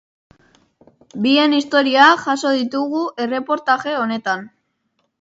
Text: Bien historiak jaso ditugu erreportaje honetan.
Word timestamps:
Bien 1.25 1.53
historiak 1.59 2.25
jaso 2.25 2.57
ditugu 2.57 3.05
erreportaje 3.27 3.99
honetan. 4.03 4.47